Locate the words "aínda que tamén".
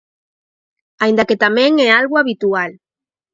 1.03-1.71